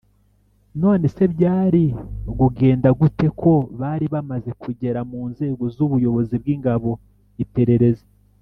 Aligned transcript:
none 0.81 1.05
se 1.15 1.23
byari 1.33 1.83
gugenda 2.39 2.89
gute 2.99 3.27
ko 3.41 3.53
bari 3.79 4.05
bamaze 4.13 4.49
kugera 4.61 4.99
mu 5.11 5.21
nzego 5.31 5.63
z'ubuyobozi 5.75 6.35
bw'ingabo, 6.41 6.89
iperereza, 7.45 8.05